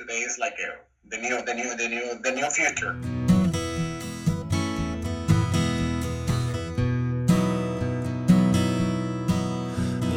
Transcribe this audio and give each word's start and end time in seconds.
today 0.00 0.20
is 0.20 0.38
like 0.38 0.58
a, 0.58 0.78
the 1.10 1.18
new, 1.18 1.44
the 1.44 1.52
new, 1.52 1.76
the 1.76 1.86
new, 1.86 2.18
the 2.22 2.32
new 2.32 2.48
future. 2.48 2.94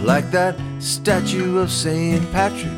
Like 0.05 0.31
that 0.31 0.55
statue 0.79 1.57
of 1.57 1.69
St. 1.69 2.23
Patrick, 2.31 2.71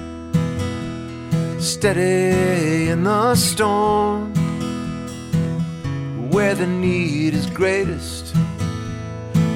steady 1.61 2.89
in 2.89 3.03
the 3.03 3.35
storm, 3.35 4.33
where 6.31 6.55
the 6.55 6.65
need 6.65 7.35
is 7.35 7.45
greatest. 7.45 8.35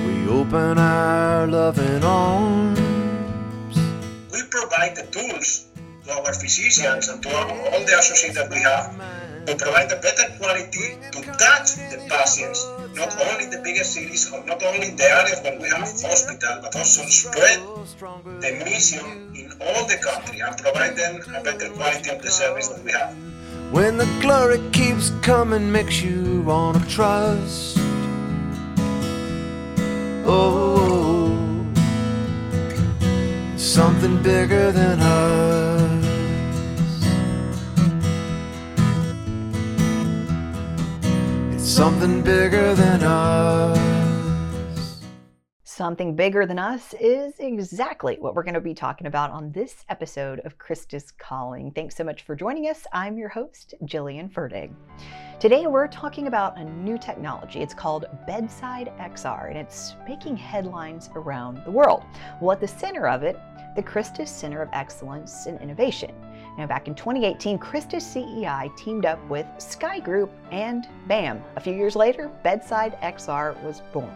We 0.06 0.28
open 0.30 0.78
our 0.78 1.48
loving 1.48 2.04
arms. 2.04 2.80
We 4.32 4.44
provide 4.52 4.96
the 4.96 5.08
tools 5.10 5.66
to 5.66 5.69
our 6.12 6.34
physicians 6.34 7.08
and 7.08 7.22
to 7.24 7.30
all 7.30 7.86
the 7.86 7.96
associates 7.98 8.36
that 8.36 8.50
we 8.50 8.60
have 8.60 8.96
to 9.46 9.56
provide 9.56 9.92
a 9.92 9.96
better 9.98 10.26
quality 10.38 10.98
to 11.12 11.22
touch 11.22 11.76
the 11.90 11.98
patients, 12.10 12.68
not 12.96 13.12
only 13.22 13.46
in 13.46 13.50
the 13.50 13.62
bigger 13.64 13.84
cities 13.84 14.32
or 14.32 14.44
not 14.46 14.62
only 14.64 14.90
in 14.90 14.96
the 14.96 15.04
areas 15.04 15.42
where 15.42 15.58
we 15.60 15.68
have 15.70 15.90
hospital, 15.90 16.60
but 16.62 16.76
also 16.76 17.04
spread 17.04 17.60
the 18.42 18.52
mission 18.64 19.34
in 19.36 19.52
all 19.62 19.88
the 19.88 19.98
country 19.98 20.40
and 20.42 20.58
provide 20.58 20.96
them 20.96 21.22
a 21.36 21.44
better 21.44 21.70
quality 21.70 22.10
of 22.10 22.22
the 22.22 22.30
service 22.30 22.68
that 22.68 22.84
we 22.84 22.92
have. 22.92 23.16
When 23.72 23.98
the 23.98 24.08
glory 24.22 24.60
keeps 24.72 25.12
coming, 25.22 25.72
makes 25.72 26.02
you 26.02 26.42
wanna 26.42 26.86
trust. 26.88 27.78
Oh, 30.26 31.66
something 33.58 34.22
bigger 34.22 34.72
than 34.72 35.00
us. 35.00 35.69
Something 41.70 42.24
bigger 42.24 42.74
than 42.74 43.04
us. 43.04 43.78
Something 45.64 46.16
bigger 46.16 46.48
than 46.48 46.58
us 46.58 46.96
is 47.00 47.36
exactly 47.38 48.18
what 48.20 48.34
we're 48.34 48.44
going 48.44 48.56
to 48.56 48.60
be 48.60 48.74
talking 48.74 49.06
about 49.06 49.30
on 49.30 49.52
this 49.52 49.86
episode 49.88 50.40
of 50.46 50.58
Christus 50.58 51.12
Calling. 51.12 51.72
Thanks 51.72 51.96
so 51.96 52.04
much 52.04 52.24
for 52.24 52.36
joining 52.36 52.66
us. 52.66 52.88
I'm 52.92 53.20
your 53.20 53.30
host, 53.30 53.76
Jillian 53.84 54.34
Ferdig. 54.34 54.74
Today 55.40 55.68
we're 55.68 55.88
talking 55.88 56.26
about 56.26 56.58
a 56.58 56.64
new 56.64 56.98
technology. 56.98 57.60
It's 57.60 57.76
called 57.76 58.06
Bedside 58.26 58.92
XR, 59.00 59.50
and 59.50 59.58
it's 59.58 59.94
making 60.08 60.38
headlines 60.38 61.12
around 61.16 61.64
the 61.66 61.72
world. 61.72 62.04
Well, 62.42 62.52
at 62.52 62.60
the 62.60 62.68
center 62.68 63.08
of 63.08 63.22
it, 63.22 63.40
the 63.76 63.84
Christus 63.84 64.32
Center 64.32 64.64
of 64.64 64.70
Excellence 64.74 65.46
and 65.46 65.62
Innovation. 65.62 66.12
Now, 66.60 66.68
back 66.68 66.90
in 66.90 66.94
2018, 66.94 67.58
Christus 67.58 68.06
CEI 68.06 68.70
teamed 68.76 69.06
up 69.06 69.18
with 69.30 69.46
Sky 69.60 70.02
Group, 70.02 70.30
and 70.52 70.90
bam, 71.08 71.42
a 71.56 71.62
few 71.62 71.74
years 71.74 71.96
later, 71.96 72.30
Bedside 72.44 73.00
XR 73.02 73.58
was 73.64 73.82
born. 73.94 74.14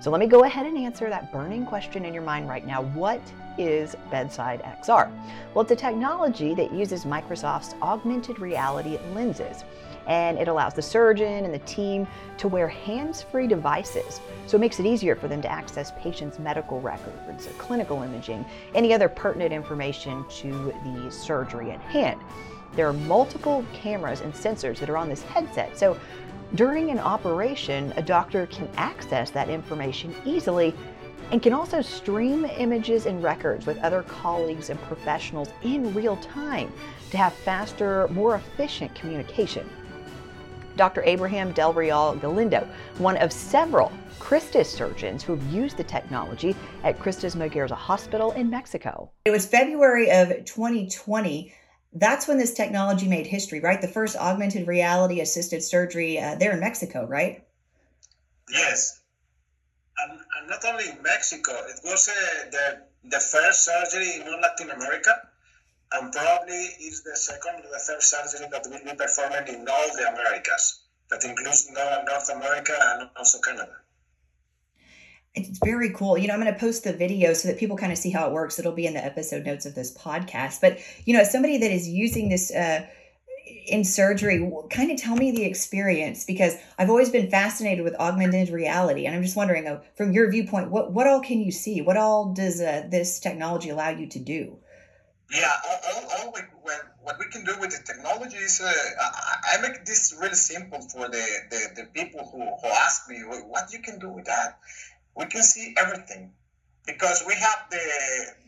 So 0.00 0.10
let 0.10 0.18
me 0.18 0.26
go 0.26 0.44
ahead 0.44 0.64
and 0.64 0.78
answer 0.78 1.10
that 1.10 1.30
burning 1.30 1.66
question 1.66 2.06
in 2.06 2.14
your 2.14 2.22
mind 2.22 2.48
right 2.48 2.66
now. 2.66 2.80
What 2.80 3.20
is 3.58 3.94
Bedside 4.10 4.62
XR? 4.62 5.12
Well, 5.52 5.64
it's 5.64 5.70
a 5.70 5.76
technology 5.76 6.54
that 6.54 6.72
uses 6.72 7.04
Microsoft's 7.04 7.74
augmented 7.82 8.38
reality 8.38 8.98
lenses, 9.12 9.64
and 10.06 10.38
it 10.38 10.48
allows 10.48 10.74
the 10.74 10.82
surgeon 10.82 11.44
and 11.44 11.52
the 11.52 11.58
team 11.60 12.06
to 12.38 12.48
wear 12.48 12.68
hands 12.68 13.22
free 13.22 13.46
devices. 13.46 14.20
So 14.46 14.56
it 14.56 14.60
makes 14.60 14.78
it 14.78 14.86
easier 14.86 15.16
for 15.16 15.28
them 15.28 15.42
to 15.42 15.50
access 15.50 15.92
patients' 15.98 16.38
medical 16.38 16.80
records, 16.80 17.48
clinical 17.58 18.02
imaging, 18.02 18.44
any 18.74 18.94
other 18.94 19.08
pertinent 19.08 19.52
information 19.52 20.24
to 20.38 20.72
the 20.84 21.10
surgery 21.10 21.70
at 21.70 21.80
hand. 21.80 22.20
There 22.74 22.88
are 22.88 22.92
multiple 22.92 23.64
cameras 23.72 24.20
and 24.20 24.32
sensors 24.32 24.78
that 24.78 24.90
are 24.90 24.96
on 24.96 25.08
this 25.08 25.22
headset. 25.22 25.78
So 25.78 25.98
during 26.54 26.90
an 26.90 26.98
operation, 26.98 27.92
a 27.96 28.02
doctor 28.02 28.46
can 28.46 28.68
access 28.76 29.30
that 29.30 29.48
information 29.48 30.14
easily 30.24 30.74
and 31.32 31.42
can 31.42 31.52
also 31.52 31.82
stream 31.82 32.44
images 32.44 33.06
and 33.06 33.22
records 33.22 33.66
with 33.66 33.78
other 33.78 34.02
colleagues 34.02 34.70
and 34.70 34.80
professionals 34.82 35.48
in 35.62 35.92
real 35.92 36.16
time 36.18 36.72
to 37.10 37.16
have 37.16 37.32
faster, 37.32 38.06
more 38.08 38.36
efficient 38.36 38.94
communication. 38.94 39.68
Dr. 40.76 41.02
Abraham 41.04 41.52
Del 41.52 41.72
Real 41.72 42.14
Galindo, 42.16 42.68
one 42.98 43.16
of 43.16 43.32
several 43.32 43.92
Christus 44.18 44.70
surgeons 44.70 45.22
who 45.22 45.34
have 45.36 45.52
used 45.52 45.76
the 45.76 45.84
technology 45.84 46.54
at 46.84 46.98
Christus 46.98 47.34
Muguerza 47.34 47.76
Hospital 47.76 48.32
in 48.32 48.50
Mexico. 48.50 49.10
It 49.24 49.30
was 49.30 49.46
February 49.46 50.10
of 50.10 50.28
2020 50.44 51.52
that's 51.98 52.28
when 52.28 52.38
this 52.38 52.52
technology 52.52 53.08
made 53.08 53.26
history, 53.26 53.60
right? 53.60 53.80
The 53.80 53.88
first 53.88 54.16
augmented 54.16 54.66
reality 54.66 55.20
assisted 55.20 55.62
surgery 55.62 56.18
uh, 56.18 56.34
there 56.34 56.52
in 56.52 56.60
Mexico, 56.60 57.06
right? 57.06 57.44
Yes. 58.50 59.00
And, 59.98 60.18
and 60.38 60.48
not 60.48 60.64
only 60.66 60.90
in 60.90 61.02
Mexico, 61.02 61.52
it 61.52 61.80
was 61.84 62.08
uh, 62.08 62.50
the, 62.50 62.82
the 63.04 63.20
first 63.20 63.64
surgery 63.64 64.20
in 64.20 64.28
all 64.28 64.40
Latin 64.40 64.70
America, 64.70 65.10
and 65.92 66.12
probably 66.12 66.64
is 66.80 67.02
the 67.02 67.16
second 67.16 67.64
or 67.64 67.70
the 67.70 67.78
third 67.78 68.02
surgery 68.02 68.46
that 68.50 68.66
will 68.68 68.84
be 68.84 68.96
performed 68.96 69.48
in 69.48 69.66
all 69.68 69.88
the 69.96 70.08
Americas. 70.12 70.82
That 71.10 71.24
includes 71.24 71.70
North 71.70 72.28
America 72.30 72.76
and 72.80 73.10
also 73.16 73.38
Canada 73.40 73.76
it's 75.36 75.58
very 75.58 75.90
cool. 75.90 76.16
You 76.16 76.28
know, 76.28 76.34
I'm 76.34 76.40
going 76.40 76.52
to 76.52 76.58
post 76.58 76.84
the 76.84 76.94
video 76.94 77.34
so 77.34 77.48
that 77.48 77.58
people 77.58 77.76
kind 77.76 77.92
of 77.92 77.98
see 77.98 78.10
how 78.10 78.26
it 78.26 78.32
works. 78.32 78.58
It'll 78.58 78.72
be 78.72 78.86
in 78.86 78.94
the 78.94 79.04
episode 79.04 79.44
notes 79.44 79.66
of 79.66 79.74
this 79.74 79.96
podcast. 79.96 80.62
But, 80.62 80.78
you 81.04 81.12
know, 81.12 81.20
as 81.20 81.30
somebody 81.30 81.58
that 81.58 81.70
is 81.70 81.86
using 81.86 82.30
this 82.30 82.50
uh, 82.50 82.86
in 83.66 83.84
surgery, 83.84 84.50
kind 84.70 84.90
of 84.90 84.96
tell 84.96 85.14
me 85.14 85.30
the 85.30 85.44
experience 85.44 86.24
because 86.24 86.54
I've 86.78 86.88
always 86.88 87.10
been 87.10 87.30
fascinated 87.30 87.84
with 87.84 87.94
augmented 87.96 88.48
reality. 88.48 89.04
And 89.04 89.14
I'm 89.14 89.22
just 89.22 89.36
wondering, 89.36 89.68
uh, 89.68 89.82
from 89.94 90.12
your 90.12 90.30
viewpoint, 90.30 90.70
what, 90.70 90.92
what 90.92 91.06
all 91.06 91.20
can 91.20 91.40
you 91.40 91.52
see? 91.52 91.82
What 91.82 91.98
all 91.98 92.32
does 92.32 92.60
uh, 92.62 92.86
this 92.90 93.20
technology 93.20 93.68
allow 93.68 93.90
you 93.90 94.06
to 94.08 94.18
do? 94.18 94.56
Yeah, 95.30 95.50
all, 95.68 95.80
all, 95.88 96.10
all 96.18 96.32
we, 96.32 96.40
when, 96.62 96.78
what 97.02 97.18
we 97.18 97.26
can 97.26 97.44
do 97.44 97.58
with 97.60 97.70
the 97.70 97.82
technology 97.84 98.36
is, 98.36 98.60
uh, 98.60 98.72
I, 99.00 99.56
I, 99.58 99.60
make 99.60 99.84
this 99.84 100.14
really 100.20 100.34
simple 100.34 100.80
for 100.80 101.08
the, 101.08 101.26
the, 101.50 101.82
the 101.82 101.84
people 101.92 102.28
who, 102.30 102.38
who 102.38 102.68
ask 102.68 103.08
me, 103.08 103.18
what 103.18 103.72
you 103.72 103.80
can 103.80 103.98
do 103.98 104.08
with 104.08 104.26
that? 104.26 104.58
we 105.16 105.26
can 105.26 105.42
see 105.42 105.74
everything 105.78 106.30
because 106.86 107.24
we 107.26 107.34
have 107.34 107.66
the, 107.70 107.82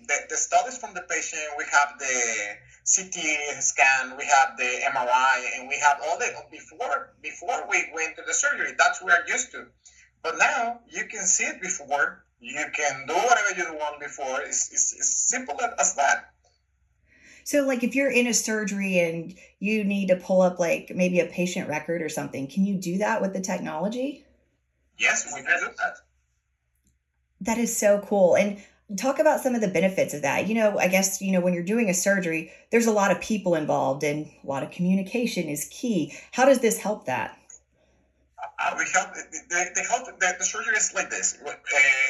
the, 0.06 0.14
the 0.30 0.36
studies 0.36 0.78
from 0.78 0.94
the 0.94 1.02
patient, 1.08 1.42
we 1.56 1.64
have 1.72 1.98
the 1.98 2.54
CT 2.86 3.62
scan, 3.62 4.16
we 4.16 4.24
have 4.24 4.56
the 4.56 4.80
MRI, 4.94 5.58
and 5.58 5.68
we 5.68 5.76
have 5.76 5.98
all 6.06 6.18
the 6.18 6.26
before 6.50 7.14
before 7.22 7.66
we 7.68 7.84
went 7.94 8.16
to 8.16 8.22
the 8.26 8.34
surgery. 8.34 8.72
That's 8.78 9.02
what 9.02 9.12
we're 9.26 9.32
used 9.32 9.50
to. 9.52 9.66
But 10.22 10.38
now 10.38 10.80
you 10.88 11.06
can 11.06 11.24
see 11.24 11.44
it 11.44 11.60
before. 11.60 12.24
You 12.40 12.64
can 12.72 13.06
do 13.08 13.14
whatever 13.14 13.54
you 13.56 13.74
want 13.74 13.98
before. 13.98 14.40
It's, 14.42 14.72
it's, 14.72 14.92
it's 14.92 15.08
simple 15.08 15.56
as 15.78 15.94
that. 15.94 16.30
So, 17.48 17.64
like, 17.64 17.82
if 17.82 17.94
you're 17.94 18.10
in 18.10 18.26
a 18.26 18.34
surgery 18.34 18.98
and 18.98 19.34
you 19.59 19.82
need 19.82 20.09
to 20.09 20.16
pull 20.16 20.42
up, 20.42 20.59
like, 20.59 20.92
maybe 20.94 21.19
a 21.19 21.25
patient 21.25 21.66
record 21.66 22.03
or 22.03 22.10
something, 22.10 22.47
can 22.47 22.66
you 22.66 22.75
do 22.75 22.98
that 22.98 23.22
with 23.22 23.32
the 23.32 23.41
technology? 23.41 24.26
Yes, 24.98 25.25
we 25.34 25.41
can 25.41 25.58
do 25.58 25.70
that. 25.78 25.97
That 27.41 27.56
is 27.56 27.75
so 27.75 28.04
cool. 28.06 28.37
And 28.37 28.58
talk 28.98 29.19
about 29.19 29.41
some 29.41 29.54
of 29.54 29.62
the 29.62 29.69
benefits 29.69 30.12
of 30.12 30.20
that. 30.20 30.47
You 30.47 30.56
know, 30.56 30.78
I 30.78 30.88
guess, 30.88 31.22
you 31.22 31.32
know, 31.32 31.41
when 31.41 31.54
you're 31.54 31.62
doing 31.62 31.88
a 31.88 31.94
surgery, 31.94 32.53
there's 32.70 32.84
a 32.84 32.92
lot 32.92 33.10
of 33.10 33.19
people 33.22 33.54
involved 33.54 34.04
and 34.04 34.26
a 34.26 34.47
lot 34.47 34.62
of 34.62 34.70
communication 34.70 35.48
is 35.48 35.69
key. 35.70 36.12
How 36.32 36.44
does 36.44 36.58
this 36.58 36.76
help 36.76 37.06
that? 37.06 37.34
Uh, 38.60 38.74
we 38.76 38.84
help 38.92 39.14
the, 39.14 39.70
the 39.74 39.82
help 39.82 40.06
the, 40.06 40.34
the 40.38 40.44
surgery 40.44 40.76
is 40.76 40.92
like 40.94 41.10
this 41.10 41.38
uh, 41.46 41.50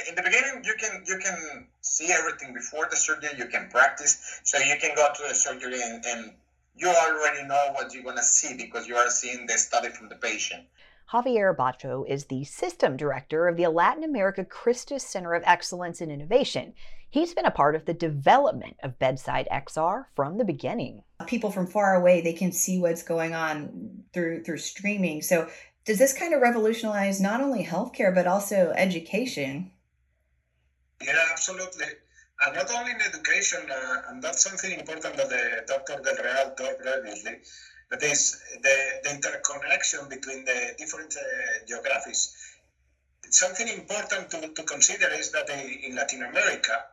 in 0.09 0.15
the 0.15 0.23
beginning 0.23 0.63
you 0.65 0.75
can 0.81 1.05
you 1.07 1.19
can 1.19 1.67
see 1.83 2.11
everything 2.11 2.55
before 2.55 2.89
the 2.91 2.97
surgery 2.97 3.29
you 3.37 3.47
can 3.47 3.69
practice 3.71 4.41
so 4.45 4.57
you 4.59 4.77
can 4.81 4.95
go 4.97 5.07
to 5.15 5.23
the 5.29 5.35
surgery 5.35 5.81
and, 5.83 6.03
and 6.07 6.33
you 6.75 6.89
already 6.89 7.47
know 7.47 7.73
what 7.73 7.93
you're 7.93 8.03
going 8.03 8.17
to 8.17 8.23
see 8.23 8.57
because 8.57 8.89
you 8.89 8.97
are 8.97 9.11
seeing 9.11 9.47
the 9.47 9.59
study 9.59 9.91
from 9.91 10.09
the 10.09 10.17
patient 10.17 10.65
Javier 11.13 11.57
Bacho 11.57 12.07
is 12.07 12.27
the 12.27 12.45
system 12.45 12.97
director 12.97 13.49
of 13.49 13.57
the 13.57 13.69
Latin 13.69 14.05
America 14.05 14.45
Christus 14.45 15.03
Center 15.03 15.33
of 15.33 15.43
Excellence 15.47 16.03
and 16.03 16.13
Innovation. 16.13 16.75
He's 17.09 17.33
been 17.33 17.47
a 17.47 17.51
part 17.51 17.75
of 17.75 17.87
the 17.87 17.95
development 17.95 18.77
of 18.83 18.99
Bedside 18.99 19.49
XR 19.51 20.05
from 20.15 20.37
the 20.37 20.45
beginning. 20.45 21.03
People 21.27 21.51
from 21.51 21.67
far 21.67 21.95
away, 21.95 22.21
they 22.21 22.35
can 22.35 22.53
see 22.53 22.79
what's 22.79 23.03
going 23.03 23.35
on 23.35 24.05
through 24.13 24.45
through 24.45 24.59
streaming. 24.59 25.23
So, 25.23 25.49
does 25.89 25.99
this 25.99 26.13
kind 26.13 26.35
of 26.35 26.43
revolutionize 26.43 27.19
not 27.19 27.41
only 27.41 27.65
healthcare 27.65 28.15
but 28.15 28.27
also 28.27 28.75
education? 28.77 29.71
Yeah, 31.03 31.17
absolutely. 31.33 31.87
And 32.43 32.55
not 32.55 32.71
only 32.71 32.93
in 32.93 33.01
education, 33.01 33.61
uh, 33.71 34.03
and 34.09 34.23
that's 34.23 34.45
something 34.45 34.71
important 34.79 35.17
that 35.17 35.31
the 35.31 35.65
Dr. 35.67 36.03
Del 36.03 36.23
Real 36.23 36.55
talked 36.55 36.83
previously 36.83 37.37
that 37.91 38.03
is 38.03 38.39
the, 38.63 38.77
the 39.03 39.11
interconnection 39.15 40.01
between 40.11 40.45
the 40.45 40.75
different 40.77 41.17
uh, 41.17 41.65
geographies. 41.67 42.37
Something 43.31 43.69
important 43.69 44.31
to, 44.33 44.49
to 44.49 44.63
consider 44.65 45.09
is 45.15 45.33
that 45.33 45.49
in 45.49 45.97
Latin 45.97 46.23
America, 46.23 46.85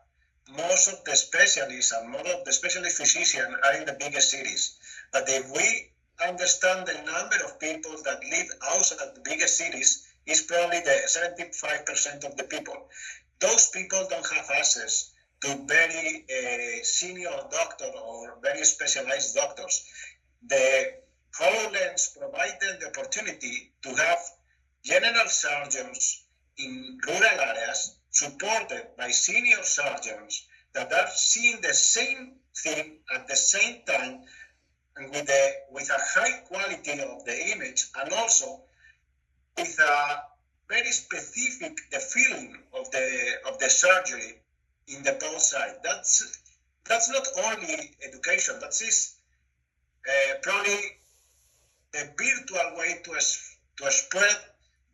most 0.56 0.88
of 0.88 1.04
the 1.04 1.18
specialists 1.18 1.92
and 1.92 2.12
most 2.12 2.28
of 2.28 2.46
the 2.46 2.54
specialist 2.54 2.96
physicians 2.96 3.58
are 3.62 3.76
in 3.76 3.86
the 3.86 3.98
biggest 4.00 4.32
cities. 4.32 4.78
But 5.12 5.26
if 5.28 5.52
we 5.52 5.92
understand 6.24 6.88
the 6.88 7.12
number 7.12 7.38
of 7.46 7.60
people 7.60 7.96
that 8.04 8.24
live 8.24 8.48
outside 8.64 9.16
the 9.16 9.22
biggest 9.24 9.58
cities, 9.58 10.08
is 10.26 10.42
probably 10.42 10.80
the 10.80 11.02
75% 11.08 12.24
of 12.26 12.36
the 12.36 12.44
people. 12.46 12.88
Those 13.40 13.70
people 13.70 14.08
don't 14.10 14.28
have 14.34 14.50
access 14.50 15.12
to 15.44 15.66
very 15.68 16.26
uh, 16.30 16.84
senior 16.84 17.38
doctor 17.52 17.86
or 17.86 18.38
very 18.42 18.64
specialized 18.64 19.36
doctors. 19.36 19.86
The 20.48 20.94
HoloLens 21.40 22.18
provided 22.18 22.80
the 22.80 22.88
opportunity 22.88 23.72
to 23.84 23.90
have 23.90 24.20
general 24.84 25.28
surgeons 25.28 26.24
in 26.58 26.98
rural 27.06 27.24
areas 27.24 27.98
supported 28.10 28.88
by 28.98 29.10
senior 29.12 29.62
surgeons 29.64 30.48
that 30.74 30.92
are 30.94 31.08
seeing 31.14 31.60
the 31.62 31.74
same 31.74 32.34
thing 32.56 33.00
at 33.14 33.28
the 33.28 33.36
same 33.36 33.82
time 33.86 34.22
with, 34.98 35.30
a 35.30 35.54
with 35.72 35.90
a 35.90 35.98
high 36.00 36.40
quality 36.48 37.00
of 37.02 37.26
the 37.26 37.52
image 37.52 37.86
and 38.02 38.14
also 38.14 38.62
with 39.58 39.78
a 39.80 40.22
very 40.70 40.92
specific 40.92 41.78
the 41.92 42.00
feeling 42.00 42.58
of 42.74 42.90
the 42.92 43.36
of 43.48 43.60
the 43.60 43.70
surgery 43.70 44.42
in 44.88 45.04
the 45.04 45.14
both 45.20 45.42
side. 45.42 45.76
That's 45.84 46.40
that's 46.86 47.10
not 47.10 47.28
only 47.46 47.96
education. 48.04 48.60
That 48.60 48.70
is 48.70 49.16
uh, 50.08 50.36
probably 50.42 50.80
the 51.92 52.10
virtual 52.18 52.78
way 52.78 53.02
to 53.04 53.12
to 53.12 53.92
spread 53.92 54.38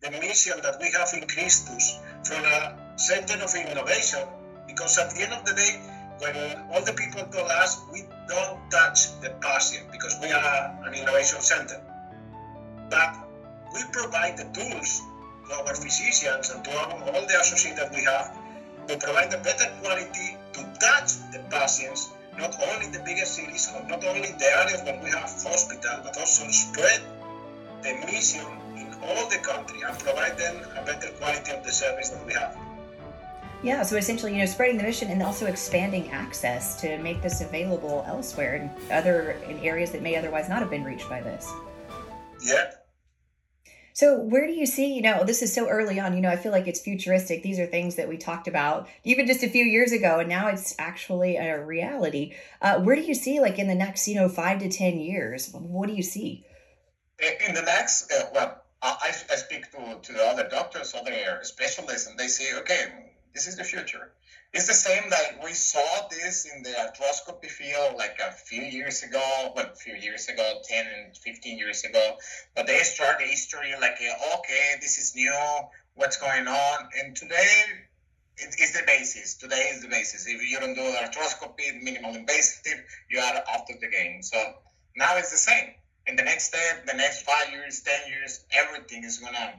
the 0.01 0.11
mission 0.11 0.59
that 0.63 0.79
we 0.79 0.91
have 0.91 1.09
in 1.13 1.27
Christus 1.27 1.99
from 2.23 2.43
a 2.43 2.97
center 2.97 3.41
of 3.43 3.53
innovation. 3.55 4.27
Because 4.67 4.97
at 4.97 5.11
the 5.11 5.21
end 5.21 5.33
of 5.33 5.45
the 5.45 5.53
day, 5.53 5.90
when 6.21 6.37
all 6.71 6.85
the 6.85 6.93
people 6.93 7.25
told 7.33 7.49
us 7.49 7.81
we 7.91 8.05
don't 8.29 8.61
touch 8.69 9.19
the 9.21 9.33
patient 9.41 9.91
because 9.91 10.15
we 10.21 10.31
are 10.31 10.77
an 10.85 10.93
innovation 10.93 11.41
center, 11.41 11.81
but 12.89 13.17
we 13.73 13.81
provide 13.91 14.37
the 14.37 14.45
tools 14.53 15.01
to 15.49 15.55
our 15.55 15.73
physicians 15.73 16.51
and 16.51 16.63
to 16.63 16.71
all 16.77 17.25
the 17.25 17.37
associates 17.41 17.79
that 17.79 17.91
we 17.91 18.03
have 18.03 18.37
to 18.87 18.97
provide 18.97 19.33
a 19.33 19.41
better 19.41 19.65
quality 19.81 20.37
to 20.53 20.61
touch 20.77 21.17
the 21.33 21.41
patients, 21.49 22.13
not 22.37 22.53
only 22.69 22.85
in 22.85 22.91
the 22.91 23.01
biggest 23.03 23.33
cities 23.33 23.67
or 23.73 23.81
not 23.89 24.03
only 24.05 24.29
in 24.29 24.37
the 24.37 24.49
areas 24.61 24.81
where 24.83 25.01
we 25.03 25.09
have 25.09 25.25
hospital, 25.41 26.01
but 26.03 26.15
also 26.17 26.45
spread 26.51 27.01
the 27.81 27.93
mission 28.05 28.45
in 28.77 28.93
all 29.01 29.27
the 29.29 29.37
country 29.41 29.81
and 29.81 29.97
provide 29.97 30.37
them 30.37 30.61
a 30.77 30.85
better 30.85 31.09
quality 31.17 31.51
of 31.51 31.63
the 31.63 31.71
service 31.71 32.09
that 32.09 32.23
we 32.27 32.33
have. 32.33 32.55
Yeah, 33.63 33.83
so 33.83 33.95
essentially, 33.95 34.33
you 34.33 34.39
know, 34.39 34.45
spreading 34.45 34.77
the 34.77 34.83
mission 34.83 35.09
and 35.09 35.21
also 35.21 35.45
expanding 35.45 36.09
access 36.09 36.79
to 36.81 36.97
make 36.97 37.21
this 37.21 37.41
available 37.41 38.03
elsewhere 38.07 38.55
in 38.55 38.91
other 38.91 39.31
in 39.47 39.59
areas 39.59 39.91
that 39.91 40.01
may 40.01 40.15
otherwise 40.15 40.49
not 40.49 40.59
have 40.59 40.69
been 40.69 40.83
reached 40.83 41.07
by 41.07 41.21
this. 41.21 41.51
Yeah, 42.43 42.71
so, 43.93 44.17
where 44.19 44.47
do 44.47 44.53
you 44.53 44.65
see, 44.65 44.93
you 44.93 45.01
know, 45.01 45.23
this 45.25 45.41
is 45.41 45.53
so 45.53 45.67
early 45.67 45.99
on, 45.99 46.15
you 46.15 46.21
know, 46.21 46.29
I 46.29 46.37
feel 46.37 46.53
like 46.53 46.67
it's 46.67 46.79
futuristic. 46.79 47.43
These 47.43 47.59
are 47.59 47.65
things 47.65 47.95
that 47.95 48.07
we 48.07 48.17
talked 48.17 48.47
about 48.47 48.87
even 49.03 49.27
just 49.27 49.43
a 49.43 49.49
few 49.49 49.65
years 49.65 49.91
ago, 49.91 50.19
and 50.19 50.29
now 50.29 50.47
it's 50.47 50.73
actually 50.79 51.35
a 51.35 51.63
reality. 51.63 52.33
Uh, 52.61 52.79
where 52.79 52.95
do 52.95 53.01
you 53.01 53.13
see, 53.13 53.39
like, 53.39 53.59
in 53.59 53.67
the 53.67 53.75
next, 53.75 54.07
you 54.07 54.15
know, 54.15 54.29
five 54.29 54.59
to 54.59 54.69
10 54.69 54.97
years? 54.97 55.51
What 55.53 55.87
do 55.87 55.93
you 55.93 56.03
see? 56.03 56.45
In 57.47 57.53
the 57.53 57.61
next, 57.61 58.11
uh, 58.11 58.29
well, 58.33 58.63
I, 58.81 59.09
I 59.09 59.35
speak 59.35 59.69
to, 59.71 59.99
to 60.01 60.13
the 60.13 60.23
other 60.23 60.47
doctors, 60.49 60.95
other 60.95 61.39
specialists, 61.41 62.07
and 62.07 62.17
they 62.17 62.27
say, 62.27 62.57
okay, 62.59 63.10
this 63.33 63.47
is 63.47 63.55
the 63.55 63.63
future. 63.63 64.11
It's 64.53 64.67
the 64.67 64.73
same 64.73 65.09
that 65.09 65.41
we 65.43 65.53
saw 65.53 66.07
this 66.09 66.45
in 66.45 66.63
the 66.63 66.71
arthroscopy 66.71 67.49
field 67.49 67.95
like 67.97 68.19
a 68.19 68.31
few 68.31 68.63
years 68.63 69.01
ago, 69.03 69.53
well, 69.55 69.69
a 69.71 69.75
few 69.75 69.95
years 69.95 70.27
ago, 70.27 70.59
10 70.67 70.85
and 70.85 71.17
15 71.17 71.57
years 71.57 71.83
ago. 71.85 72.17
But 72.55 72.67
they 72.67 72.79
start 72.79 73.19
the 73.19 73.25
history 73.25 73.73
like, 73.79 73.97
uh, 74.01 74.37
okay, 74.39 74.75
this 74.81 74.97
is 74.97 75.15
new, 75.15 75.33
what's 75.93 76.17
going 76.17 76.47
on? 76.47 76.89
And 76.99 77.15
today, 77.15 77.63
it's 78.37 78.73
the 78.73 78.83
basis. 78.85 79.35
Today 79.35 79.71
is 79.73 79.81
the 79.81 79.87
basis. 79.87 80.27
If 80.27 80.41
you 80.41 80.59
don't 80.59 80.73
do 80.73 80.81
arthroscopy, 80.81 81.81
minimal 81.81 82.15
invasive, 82.15 82.83
you 83.09 83.19
are 83.19 83.35
out 83.53 83.69
of 83.69 83.79
the 83.79 83.87
game. 83.87 84.21
So 84.21 84.37
now 84.97 85.15
it's 85.17 85.31
the 85.31 85.37
same. 85.37 85.71
In 86.07 86.15
the 86.17 86.23
next 86.23 86.45
step, 86.45 86.85
the 86.85 86.97
next 86.97 87.21
five 87.21 87.51
years, 87.51 87.81
10 87.81 88.09
years, 88.09 88.43
everything 88.51 89.03
is 89.05 89.19
to 89.19 89.53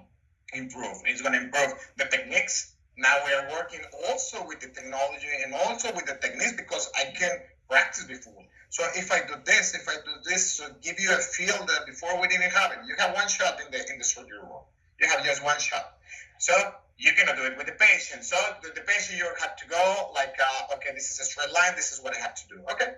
improve. 0.52 0.98
It's 1.06 1.22
to 1.22 1.32
improve 1.32 1.72
the 1.96 2.04
techniques 2.04 2.71
now 2.96 3.16
we 3.24 3.32
are 3.32 3.48
working 3.50 3.80
also 4.08 4.46
with 4.46 4.60
the 4.60 4.68
technology 4.68 5.28
and 5.44 5.54
also 5.54 5.92
with 5.94 6.06
the 6.06 6.18
techniques 6.20 6.52
because 6.56 6.90
I 6.94 7.12
can 7.16 7.30
practice 7.68 8.04
before. 8.04 8.44
So 8.68 8.84
if 8.94 9.10
I 9.10 9.20
do 9.26 9.34
this, 9.44 9.74
if 9.74 9.88
I 9.88 9.94
do 10.04 10.12
this, 10.24 10.52
so 10.52 10.66
give 10.82 11.00
you 11.00 11.12
a 11.12 11.16
feel 11.16 11.56
that 11.66 11.86
before 11.86 12.20
we 12.20 12.28
didn't 12.28 12.52
have 12.52 12.72
it. 12.72 12.78
You 12.86 12.94
have 12.98 13.14
one 13.14 13.28
shot 13.28 13.60
in 13.64 13.70
the 13.70 13.80
in 13.90 13.98
the 13.98 14.04
surgery 14.04 14.38
room. 14.38 14.64
You 15.00 15.08
have 15.08 15.24
just 15.24 15.42
one 15.44 15.58
shot. 15.58 15.96
So 16.38 16.52
you 16.98 17.12
cannot 17.12 17.36
do 17.36 17.44
it 17.44 17.56
with 17.56 17.66
the 17.66 17.72
patient. 17.72 18.24
So 18.24 18.36
the, 18.62 18.68
the 18.74 18.82
patient 18.82 19.18
you 19.18 19.28
have 19.40 19.56
to 19.56 19.66
go 19.68 20.12
like, 20.14 20.34
uh, 20.40 20.74
okay, 20.76 20.90
this 20.94 21.10
is 21.10 21.20
a 21.20 21.24
straight 21.24 21.52
line. 21.52 21.72
This 21.76 21.92
is 21.92 22.02
what 22.02 22.16
I 22.16 22.20
have 22.20 22.34
to 22.34 22.48
do. 22.48 22.60
Okay, 22.72 22.92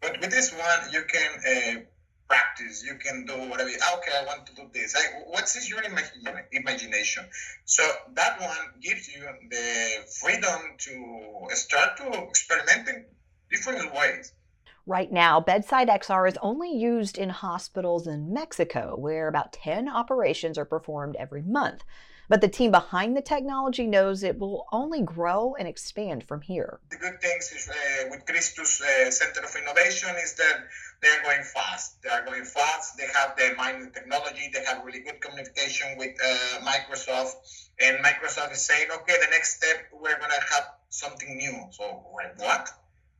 but 0.00 0.20
with 0.20 0.30
this 0.30 0.52
one 0.52 0.92
you 0.92 1.02
can. 1.04 1.30
Uh, 1.46 1.80
practice. 2.30 2.84
You 2.84 2.94
can 2.94 3.26
do 3.26 3.36
whatever. 3.50 3.70
Ah, 3.82 3.98
okay, 3.98 4.12
I 4.20 4.24
want 4.24 4.46
to 4.46 4.54
do 4.54 4.62
this. 4.72 4.94
I, 4.96 5.02
what's 5.26 5.56
is 5.56 5.68
your 5.68 5.82
imagination? 6.52 7.24
So 7.64 7.82
that 8.14 8.40
one 8.40 8.80
gives 8.80 9.08
you 9.08 9.22
the 9.50 9.68
freedom 10.20 10.60
to 10.78 11.56
start 11.56 11.96
to 11.98 12.06
experimenting 12.28 13.06
different 13.50 13.92
ways. 13.92 14.32
Right 14.86 15.12
now, 15.12 15.40
Bedside 15.40 15.88
XR 15.88 16.28
is 16.28 16.38
only 16.40 16.72
used 16.72 17.18
in 17.18 17.28
hospitals 17.28 18.06
in 18.06 18.32
Mexico, 18.32 18.96
where 18.96 19.28
about 19.28 19.52
10 19.52 19.88
operations 19.88 20.56
are 20.56 20.64
performed 20.64 21.16
every 21.18 21.42
month. 21.42 21.84
But 22.30 22.42
the 22.42 22.48
team 22.48 22.70
behind 22.70 23.16
the 23.16 23.22
technology 23.22 23.88
knows 23.88 24.22
it 24.22 24.38
will 24.38 24.64
only 24.70 25.02
grow 25.02 25.56
and 25.58 25.66
expand 25.66 26.22
from 26.22 26.42
here. 26.42 26.78
The 26.88 26.96
good 26.96 27.20
things 27.20 27.50
is, 27.50 27.68
uh, 27.68 28.06
with 28.08 28.24
Christus 28.24 28.80
uh, 28.80 29.10
Center 29.10 29.40
of 29.40 29.56
Innovation 29.56 30.10
is 30.22 30.34
that 30.34 30.62
they're 31.02 31.22
going 31.24 31.42
fast. 31.42 32.00
They 32.02 32.08
are 32.08 32.24
going 32.24 32.44
fast. 32.44 32.96
They 32.96 33.08
have 33.18 33.34
the 33.36 33.56
mining 33.58 33.90
technology. 33.90 34.48
They 34.54 34.64
have 34.64 34.84
really 34.84 35.00
good 35.00 35.20
communication 35.20 35.98
with 35.98 36.14
uh, 36.24 36.60
Microsoft. 36.62 37.34
And 37.80 37.98
Microsoft 37.98 38.52
is 38.52 38.64
saying, 38.64 38.86
okay, 38.94 39.16
the 39.20 39.30
next 39.32 39.56
step, 39.56 39.90
we're 39.92 40.16
going 40.16 40.30
to 40.30 40.54
have 40.54 40.66
something 40.90 41.36
new. 41.36 41.66
So, 41.72 41.82
what? 42.36 42.70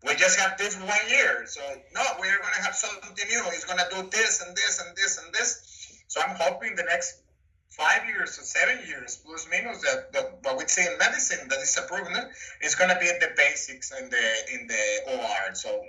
We 0.07 0.15
just 0.15 0.39
have 0.39 0.57
this 0.57 0.77
one 0.79 1.07
year. 1.09 1.47
So, 1.47 1.61
no, 1.97 2.03
we're 2.21 2.39
going 2.39 2.55
to 2.55 2.63
have 2.63 2.77
something 2.77 3.11
new. 3.29 3.43
It's 3.49 3.65
going 3.65 3.81
to 3.81 3.89
do 3.91 4.09
this 4.09 4.41
and 4.41 4.55
this 4.55 4.81
and 4.81 4.97
this 4.97 5.19
and 5.19 5.35
this. 5.35 5.99
So, 6.07 6.21
I'm 6.21 6.37
hoping 6.39 6.77
the 6.77 6.85
next 6.85 7.23
five 7.81 8.07
years 8.07 8.39
or 8.39 8.43
seven 8.43 8.79
years, 8.87 9.19
plus 9.25 9.49
minus, 9.51 9.81
that, 9.81 10.13
that 10.13 10.39
what 10.43 10.59
we 10.59 10.65
see 10.67 10.83
in 10.83 10.99
medicine 10.99 11.49
that 11.49 11.59
is 11.61 11.79
approved 11.79 12.11
is 12.63 12.75
going 12.75 12.91
to 12.91 12.99
be 13.01 13.07
the 13.07 13.31
basics 13.37 13.91
in 13.99 14.11
the 14.11 14.27
in 14.55 14.67
the 14.67 15.17
OR. 15.17 15.55
So 15.55 15.83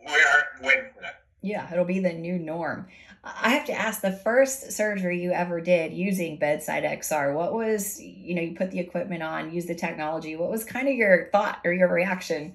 we 0.00 0.12
are 0.12 0.44
waiting 0.62 0.90
for 0.94 1.02
that. 1.02 1.22
Yeah, 1.42 1.70
it'll 1.70 1.84
be 1.84 2.00
the 2.00 2.12
new 2.12 2.38
norm. 2.38 2.88
I 3.22 3.50
have 3.50 3.66
to 3.66 3.72
ask 3.72 4.00
the 4.00 4.12
first 4.12 4.72
surgery 4.72 5.22
you 5.22 5.32
ever 5.32 5.60
did 5.60 5.92
using 5.92 6.38
bedside 6.38 6.84
XR, 6.84 7.34
what 7.34 7.52
was, 7.52 8.00
you 8.00 8.34
know, 8.34 8.42
you 8.42 8.56
put 8.56 8.70
the 8.70 8.78
equipment 8.78 9.22
on, 9.22 9.52
use 9.52 9.66
the 9.66 9.74
technology. 9.74 10.36
What 10.36 10.50
was 10.50 10.64
kind 10.64 10.88
of 10.88 10.94
your 10.94 11.28
thought 11.30 11.60
or 11.64 11.72
your 11.72 11.88
reaction? 11.88 12.54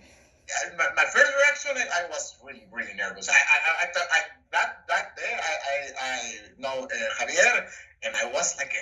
My, 0.77 0.87
my 0.95 1.03
first 1.03 1.31
reaction, 1.35 1.89
I 1.93 2.09
was 2.09 2.35
really, 2.43 2.65
really 2.71 2.93
nervous. 2.95 3.29
I, 3.29 3.33
I, 3.33 3.83
I 3.83 3.85
thought 3.93 4.07
I, 4.11 4.19
that, 4.51 4.83
that 4.87 5.15
day, 5.15 5.33
I, 5.33 5.53
I, 5.71 5.91
I 6.01 6.19
know 6.59 6.83
uh, 6.83 7.23
Javier, 7.23 7.67
and 8.05 8.15
I 8.15 8.25
was 8.31 8.55
like, 8.57 8.73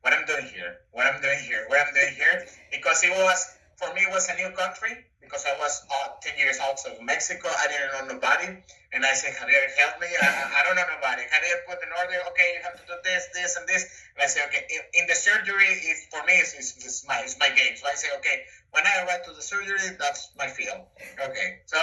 what 0.00 0.12
I'm 0.12 0.24
doing 0.26 0.48
here, 0.52 0.80
what 0.92 1.06
I'm 1.06 1.20
doing 1.20 1.38
here, 1.44 1.64
what 1.68 1.80
I'm 1.86 1.92
doing 1.94 2.14
here, 2.16 2.46
because 2.72 3.04
it 3.04 3.12
was, 3.12 3.56
for 3.76 3.92
me, 3.94 4.02
it 4.02 4.12
was 4.12 4.28
a 4.28 4.36
new 4.36 4.50
country 4.56 5.04
because 5.20 5.46
I 5.46 5.54
was 5.60 5.86
uh, 5.86 6.18
10 6.20 6.38
years 6.38 6.58
out 6.58 6.80
of 6.90 7.00
Mexico. 7.04 7.48
I 7.48 7.68
didn't 7.68 7.92
know 7.94 8.18
nobody. 8.18 8.50
And 8.92 9.06
I 9.06 9.14
said, 9.14 9.36
Javier, 9.38 9.62
help 9.78 10.00
me. 10.00 10.08
I, 10.10 10.58
I 10.58 10.60
don't 10.66 10.74
know 10.74 10.84
nobody. 10.90 11.22
Javier 11.22 11.62
put 11.68 11.78
an 11.84 11.94
order. 11.94 12.18
Okay, 12.34 12.58
you 12.58 12.60
have 12.66 12.74
to 12.74 12.84
do 12.88 12.98
this, 13.04 13.28
this, 13.32 13.56
and 13.56 13.68
this. 13.68 13.86
And 14.16 14.24
I 14.24 14.26
said, 14.26 14.50
okay, 14.50 14.66
in, 14.98 15.06
the 15.06 15.14
surgery, 15.14 15.70
if 15.86 16.10
for 16.10 16.26
me, 16.26 16.34
it's, 16.42 16.58
it's, 16.58 16.74
it's, 16.82 17.06
my, 17.06 17.22
it's 17.22 17.38
my 17.38 17.48
game. 17.48 17.78
So 17.78 17.86
I 17.86 17.94
say, 17.94 18.08
okay, 18.18 18.42
when 18.72 18.82
I 18.82 19.06
arrive 19.06 19.24
to 19.26 19.32
the 19.32 19.42
surgery, 19.42 19.94
that's 20.00 20.32
my 20.36 20.48
field. 20.48 20.82
Okay. 21.14 21.62
So 21.66 21.78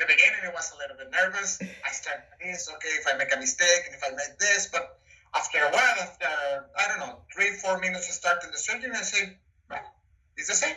the 0.00 0.08
beginning, 0.10 0.42
it 0.42 0.52
was 0.52 0.72
a 0.74 0.76
little 0.82 0.96
bit 0.98 1.12
nervous. 1.14 1.62
I 1.62 1.90
start 1.92 2.26
this, 2.42 2.68
okay, 2.74 2.94
if 2.98 3.06
I 3.06 3.14
make 3.16 3.30
a 3.30 3.38
mistake 3.38 3.86
and 3.86 3.94
if 3.94 4.02
I 4.02 4.10
make 4.16 4.34
this. 4.40 4.66
But 4.72 4.98
after 5.34 5.58
a 5.58 5.70
while, 5.70 5.96
after, 6.00 6.26
I 6.78 6.88
don't 6.88 7.00
know, 7.00 7.18
three, 7.32 7.52
four 7.52 7.78
minutes 7.78 8.08
of 8.08 8.14
starting 8.14 8.50
the 8.50 8.58
surgery, 8.58 8.90
I 8.94 9.02
say, 9.02 9.36
well, 9.68 9.80
it's 10.36 10.48
the 10.48 10.54
same 10.54 10.76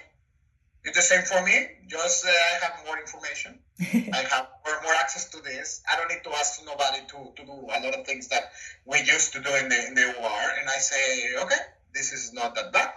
it's 0.84 0.98
the 0.98 1.04
same 1.04 1.24
for 1.24 1.42
me. 1.44 1.68
Just 1.88 2.26
uh, 2.26 2.30
I 2.30 2.66
have 2.66 2.86
more 2.86 3.00
information. 3.00 3.60
I 4.14 4.22
have 4.30 4.48
more, 4.66 4.82
more 4.84 4.94
access 5.00 5.30
to 5.30 5.42
this. 5.42 5.82
I 5.92 5.98
don't 5.98 6.10
need 6.10 6.24
to 6.26 6.32
ask 6.36 6.60
nobody 6.66 7.00
to, 7.08 7.32
to 7.36 7.46
do 7.46 7.54
a 7.72 7.80
lot 7.80 7.96
of 7.96 8.06
things 8.06 8.28
that 8.30 8.52
we 8.86 9.00
used 9.00 9.32
to 9.34 9.40
do 9.42 9.50
in 9.56 9.70
the 9.70 9.88
in 9.88 9.94
the 9.96 10.08
OR. 10.20 10.46
And 10.60 10.68
I 10.68 10.78
say, 10.78 11.36
okay, 11.44 11.64
this 11.94 12.12
is 12.12 12.34
not 12.34 12.56
that 12.56 12.74
bad. 12.74 12.92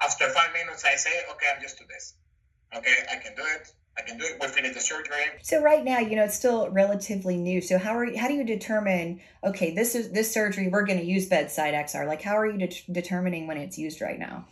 After 0.00 0.28
five 0.30 0.52
minutes, 0.52 0.84
I 0.84 0.96
say, 0.96 1.10
okay, 1.32 1.46
I'm 1.54 1.62
used 1.62 1.78
to 1.78 1.84
this. 1.86 2.14
Okay, 2.74 2.96
I 3.10 3.16
can 3.16 3.34
do 3.36 3.42
it. 3.42 3.72
I 3.98 4.02
can 4.02 4.16
do 4.16 4.24
it. 4.24 4.50
Finish 4.50 4.74
the 4.74 4.80
surgery. 4.80 5.16
So 5.42 5.60
right 5.60 5.84
now, 5.84 5.98
you 5.98 6.14
know, 6.16 6.24
it's 6.24 6.36
still 6.36 6.70
relatively 6.70 7.36
new. 7.36 7.60
So 7.60 7.78
how 7.78 7.96
are 7.96 8.04
you, 8.04 8.16
how 8.16 8.28
do 8.28 8.34
you 8.34 8.44
determine? 8.44 9.20
Okay, 9.42 9.74
this 9.74 9.94
is 9.94 10.10
this 10.10 10.32
surgery 10.32 10.68
we're 10.68 10.84
going 10.84 10.98
to 10.98 11.04
use 11.04 11.26
bedside 11.26 11.74
XR. 11.74 12.06
Like, 12.06 12.22
how 12.22 12.38
are 12.38 12.46
you 12.46 12.58
de- 12.58 12.92
determining 12.92 13.46
when 13.46 13.56
it's 13.56 13.76
used 13.76 14.00
right 14.00 14.18
now? 14.18 14.46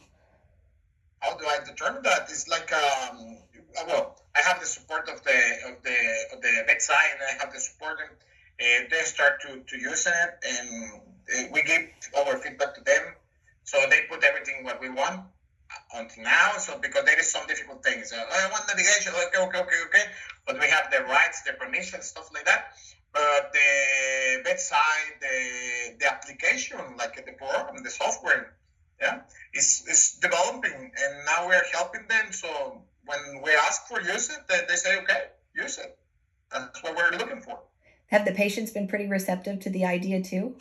How 1.21 1.37
do 1.37 1.47
I 1.47 1.59
determine 1.65 2.03
that? 2.03 2.23
It's 2.29 2.49
like 2.49 2.73
um, 2.73 3.39
well, 3.87 4.17
I 4.37 4.41
have 4.41 4.61
the 4.61 4.67
support 4.67 5.09
of 5.09 5.23
the 5.23 5.39
of 5.69 5.83
the 5.83 5.97
of 6.35 6.43
the 6.43 6.65
bedside, 6.67 7.11
and 7.15 7.23
I 7.23 7.45
have 7.45 7.53
the 7.53 7.61
support, 7.61 7.99
and 8.59 8.91
they 8.91 9.03
start 9.03 9.41
to 9.43 9.61
to 9.61 9.79
use 9.79 10.07
it, 10.07 10.31
and 10.49 10.93
uh, 10.93 11.49
we 11.53 11.63
give 11.63 11.83
our 12.19 12.37
feedback 12.39 12.75
to 12.75 12.81
them, 12.83 13.15
so 13.65 13.79
they 13.89 14.03
put 14.11 14.25
everything 14.25 14.65
what 14.65 14.81
we 14.81 14.91
want 14.91 15.23
until 15.95 16.25
now. 16.25 16.53
So 16.59 16.79
because 16.79 17.05
there 17.05 17.19
is 17.19 17.31
some 17.31 17.47
difficult 17.47 17.83
things, 17.85 18.13
uh, 18.13 18.17
I 18.17 18.51
want 18.51 18.65
navigation. 18.69 19.13
Okay, 19.13 19.43
okay, 19.45 19.59
okay, 19.59 19.81
okay. 19.87 20.05
But 20.47 20.61
we 20.61 20.67
have 20.69 20.91
the 20.91 21.03
rights, 21.05 21.43
the 21.43 21.53
permission, 21.53 22.03
stuff 22.03 22.31
like 22.33 22.47
that. 22.47 22.73
But 23.13 23.53
the 23.53 24.43
bedside, 24.45 25.13
the 25.21 25.97
the 26.01 26.07
application, 26.07 26.79
like 26.99 27.17
the 27.17 27.33
program, 27.33 27.83
the 27.83 27.91
software, 27.91 28.55
yeah, 29.01 29.21
is 29.55 29.85
is 29.89 30.19
developing, 30.21 30.93
and 31.03 31.13
now 31.25 31.49
we 31.49 31.55
are 31.55 31.65
helping 31.73 32.07
them. 32.09 32.33
So 32.33 32.83
when 33.07 33.43
we 33.43 33.53
ask 33.53 33.87
for 33.89 34.01
use 34.01 34.31
it, 34.31 34.41
they, 34.49 34.61
they 34.69 34.77
say 34.77 34.99
okay, 35.01 35.23
use 35.55 35.79
it. 35.79 35.99
That's 36.53 36.83
what 36.83 36.97
we're 36.97 37.17
looking 37.19 37.41
for. 37.41 37.59
Have 38.09 38.25
the 38.25 38.33
patients 38.33 38.71
been 38.71 38.87
pretty 38.87 39.09
receptive 39.09 39.61
to 39.61 39.71
the 39.71 39.85
idea 39.85 40.23
too? 40.23 40.57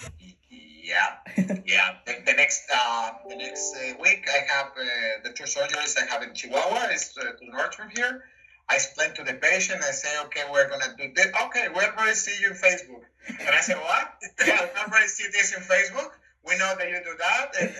Yeah, 0.85 1.17
yeah. 1.65 1.97
The, 2.05 2.21
the 2.25 2.33
next 2.33 2.69
uh, 2.71 3.11
the 3.27 3.35
next 3.35 3.75
uh, 3.75 3.93
week, 3.99 4.27
I 4.29 4.39
have 4.53 4.67
uh, 4.77 4.85
the 5.23 5.31
two 5.31 5.45
surgeries 5.45 5.97
I 5.97 6.05
have 6.11 6.21
in 6.21 6.35
Chihuahua. 6.35 6.89
It's 6.91 7.17
uh, 7.17 7.23
to 7.23 7.45
north 7.49 7.73
from 7.73 7.89
here. 7.89 8.23
I 8.69 8.75
explain 8.75 9.15
to 9.15 9.23
the 9.23 9.33
patient. 9.33 9.81
I 9.83 9.91
say, 9.91 10.11
okay, 10.25 10.43
we're 10.51 10.69
gonna 10.69 10.93
do 10.95 11.11
this. 11.15 11.27
Okay, 11.45 11.69
we 11.69 11.81
already 11.81 12.13
see 12.13 12.39
you 12.39 12.49
in 12.51 12.55
Facebook. 12.55 13.03
And 13.27 13.49
I 13.49 13.61
say, 13.61 13.73
what? 13.73 14.13
yeah, 14.45 14.61
we 14.61 14.79
already 14.79 15.07
see 15.07 15.25
this 15.31 15.55
in 15.55 15.61
Facebook. 15.63 16.11
We 16.43 16.55
know 16.59 16.75
that 16.77 16.87
you 16.87 16.99
do 17.03 17.15
that, 17.17 17.47
and 17.59 17.71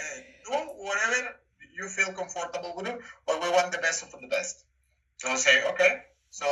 do 0.46 0.54
whatever 0.82 1.36
you 1.78 1.88
feel 1.88 2.12
comfortable 2.12 2.74
with 2.76 2.88
it. 2.88 3.00
But 3.28 3.42
we 3.44 3.50
want 3.52 3.72
the 3.72 3.78
best 3.78 4.02
of 4.02 4.20
the 4.20 4.28
best. 4.28 4.66
So 5.18 5.30
I 5.30 5.36
say, 5.36 5.64
okay. 5.74 6.02
So 6.36 6.46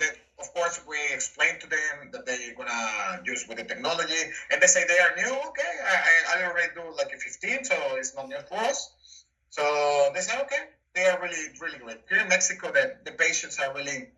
the, 0.00 0.08
of 0.38 0.50
course, 0.54 0.80
we 0.88 0.96
explain 1.12 1.58
to 1.60 1.66
them 1.66 2.08
that 2.12 2.24
they're 2.24 2.54
gonna 2.54 3.20
use 3.22 3.44
with 3.46 3.58
the 3.58 3.64
technology, 3.64 4.22
and 4.50 4.62
they 4.62 4.66
say 4.66 4.84
they 4.88 4.98
are 4.98 5.14
new. 5.14 5.32
Okay, 5.48 5.72
I, 5.94 6.38
I 6.38 6.44
already 6.44 6.72
do 6.74 6.84
like 6.96 7.12
a 7.12 7.18
15, 7.18 7.64
so 7.64 7.76
it's 7.96 8.14
not 8.14 8.30
new 8.30 8.40
for 8.48 8.56
us. 8.56 8.90
So 9.50 10.10
they 10.14 10.22
say, 10.22 10.40
okay, 10.40 10.62
they 10.94 11.04
are 11.04 11.20
really, 11.20 11.44
really 11.60 11.76
great. 11.76 11.98
Here 12.08 12.20
in 12.20 12.28
Mexico, 12.28 12.72
the, 12.72 12.96
the 13.04 13.12
patients 13.12 13.58
are 13.58 13.74
really 13.74 14.08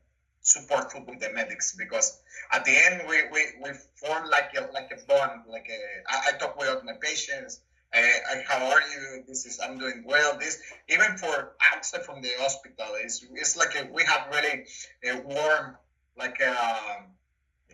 supportful 0.44 1.04
with 1.04 1.18
the 1.18 1.30
medics 1.30 1.74
because 1.76 2.16
at 2.52 2.64
the 2.64 2.76
end 2.86 3.02
we, 3.08 3.16
we, 3.32 3.40
we 3.60 3.70
form 3.96 4.30
like 4.30 4.54
a 4.56 4.70
like 4.72 4.92
a 4.92 5.04
bond. 5.04 5.40
Like 5.48 5.66
a, 5.68 5.80
I, 6.08 6.28
I 6.28 6.38
talk 6.38 6.56
with 6.56 6.84
my 6.84 6.92
patients. 6.92 7.58
Uh, 7.94 8.00
how 8.46 8.66
are 8.66 8.82
you? 8.92 9.24
This 9.26 9.46
is 9.46 9.60
I'm 9.60 9.78
doing 9.78 10.04
well. 10.06 10.36
This 10.38 10.60
even 10.88 11.16
for 11.16 11.54
outside 11.72 12.04
from 12.04 12.20
the 12.20 12.30
hospital, 12.38 12.86
it's 13.00 13.24
it's 13.32 13.56
like 13.56 13.74
a, 13.76 13.90
we 13.90 14.04
have 14.04 14.28
really 14.30 14.66
a 15.04 15.22
warm 15.22 15.76
like 16.18 16.40
uh, 16.42 16.96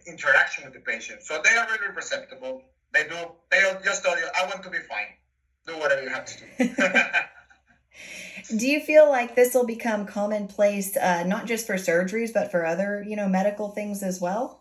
interaction 0.06 0.64
with 0.64 0.74
the 0.74 0.80
patient. 0.80 1.22
So 1.22 1.40
they 1.42 1.56
are 1.56 1.66
really 1.66 1.94
receptive. 1.94 2.38
They 2.92 3.04
do. 3.08 3.16
They'll 3.50 3.80
just 3.80 4.04
tell 4.04 4.16
you, 4.16 4.26
"I 4.40 4.46
want 4.46 4.62
to 4.62 4.70
be 4.70 4.78
fine. 4.78 5.14
Do 5.66 5.78
whatever 5.78 6.02
you 6.02 6.10
have 6.10 6.26
to 6.26 6.34
do." 6.58 6.74
do 8.56 8.68
you 8.68 8.80
feel 8.80 9.08
like 9.08 9.34
this 9.34 9.52
will 9.52 9.66
become 9.66 10.06
commonplace, 10.06 10.96
uh, 10.96 11.24
not 11.24 11.46
just 11.46 11.66
for 11.66 11.74
surgeries, 11.74 12.32
but 12.32 12.52
for 12.52 12.64
other, 12.64 13.04
you 13.06 13.16
know, 13.16 13.28
medical 13.28 13.70
things 13.70 14.04
as 14.04 14.20
well? 14.20 14.60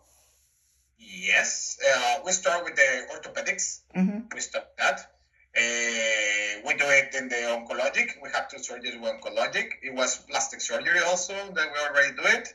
Yes, 0.98 1.78
uh, 1.88 2.20
we 2.26 2.32
start 2.32 2.64
with 2.64 2.76
the 2.76 3.08
orthopedics. 3.14 3.82
Mm-hmm. 3.96 4.34
We 4.34 4.40
start 4.40 4.66
that. 4.78 5.13
Uh, 5.56 6.66
we 6.66 6.74
do 6.74 6.86
it 6.88 7.14
in 7.14 7.30
the 7.30 7.36
oncologic. 7.54 8.10
We 8.22 8.30
have 8.34 8.50
two 8.50 8.58
surgeries 8.58 9.00
with 9.00 9.12
oncologic. 9.12 9.70
It 9.84 9.94
was 9.94 10.18
plastic 10.18 10.62
surgery 10.62 11.00
also 11.06 11.34
that 11.34 11.68
we 11.72 11.80
already 11.88 12.16
do 12.16 12.24
it. 12.26 12.54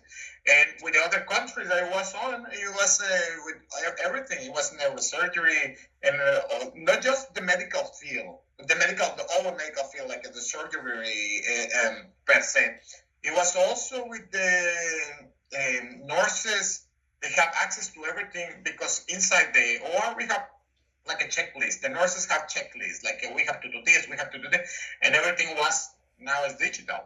And 0.50 0.69
with 0.83 0.95
the 0.95 1.00
other 1.00 1.21
countries 1.21 1.71
I 1.71 1.88
was 1.90 2.14
on, 2.14 2.47
it 2.50 2.75
was 2.75 3.00
uh, 3.00 3.43
with 3.45 3.57
everything. 4.05 4.47
It 4.47 4.52
was 4.52 4.73
neurosurgery 4.73 5.76
and 6.02 6.17
uh, 6.17 6.71
not 6.75 7.02
just 7.02 7.35
the 7.35 7.43
medical 7.43 7.85
field, 7.85 8.38
the 8.67 8.75
medical, 8.76 9.07
the 9.17 9.26
all 9.35 9.55
medical 9.57 9.85
field, 9.85 10.09
like 10.09 10.23
the 10.23 10.40
surgery 10.40 11.43
uh, 11.52 11.88
um, 11.88 11.97
per 12.26 12.40
se. 12.40 12.76
It 13.23 13.33
was 13.33 13.55
also 13.57 14.07
with 14.09 14.31
the 14.33 14.73
um, 15.55 16.07
nurses. 16.07 16.85
They 17.23 17.28
have 17.37 17.52
access 17.61 17.88
to 17.95 18.05
everything 18.07 18.49
because 18.64 19.05
inside 19.09 19.52
the 19.52 19.81
OR 19.93 20.14
we 20.17 20.25
have 20.26 20.47
like 21.09 21.23
a 21.23 21.29
checklist. 21.29 21.81
The 21.81 21.88
nurses 21.88 22.27
have 22.27 22.43
checklists, 22.43 23.05
like 23.05 23.25
we 23.35 23.45
have 23.45 23.61
to 23.62 23.71
do 23.71 23.79
this, 23.85 24.07
we 24.09 24.17
have 24.17 24.31
to 24.33 24.38
do 24.38 24.49
that, 24.50 24.67
and 25.03 25.15
everything 25.15 25.57
was 25.57 25.91
now 26.21 26.45
is 26.45 26.55
digital. 26.55 26.99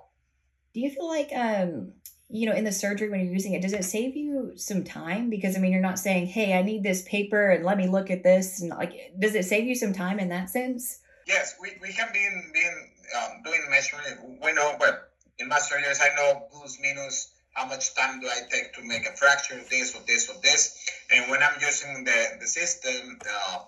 Do 0.75 0.81
you 0.81 0.91
feel 0.91 1.09
like 1.09 1.31
um 1.35 1.93
you 2.33 2.47
know 2.47 2.55
in 2.55 2.65
the 2.65 2.73
surgery 2.73 3.11
when 3.11 3.21
you're 3.21 3.33
using 3.33 3.53
it 3.53 3.61
does 3.61 3.75
it 3.75 3.85
save 3.85 4.17
you 4.17 4.53
some 4.57 4.83
time 4.83 5.29
because 5.29 5.55
i 5.55 5.61
mean 5.61 5.71
you're 5.71 5.83
not 5.83 5.99
saying 5.99 6.27
hey 6.27 6.55
i 6.59 6.63
need 6.63 6.83
this 6.83 7.03
paper 7.03 7.51
and 7.51 7.65
let 7.65 7.77
me 7.77 7.87
look 7.87 8.11
at 8.11 8.23
this 8.23 8.61
and 8.61 8.71
like 8.71 9.13
does 9.19 9.35
it 9.35 9.45
save 9.45 9.65
you 9.65 9.75
some 9.75 9.93
time 9.93 10.19
in 10.19 10.31
that 10.31 10.49
sense 10.49 11.01
yes 11.27 11.55
we, 11.61 11.73
we 11.83 11.93
have 11.93 12.13
been 12.13 12.51
been 12.55 12.89
um, 13.17 13.43
doing 13.45 13.61
measurement 13.69 14.41
we 14.43 14.53
know 14.55 14.75
but 14.79 15.13
in 15.39 15.47
my 15.47 15.59
surgeries 15.59 16.01
i 16.01 16.15
know 16.17 16.43
plus 16.51 16.79
minus 16.83 17.33
how 17.53 17.67
much 17.67 17.95
time 17.95 18.19
do 18.21 18.27
i 18.27 18.41
take 18.51 18.73
to 18.73 18.83
make 18.83 19.07
a 19.07 19.15
fracture 19.15 19.61
this 19.71 19.95
or 19.95 20.01
this 20.07 20.31
or 20.31 20.41
this 20.43 20.89
and 21.11 21.31
when 21.31 21.43
i'm 21.43 21.61
using 21.61 22.05
the 22.05 22.27
the 22.41 22.47
system 22.47 23.19
uh, 23.31 23.59